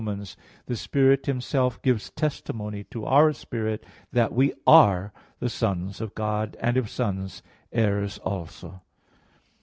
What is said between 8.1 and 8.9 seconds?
also."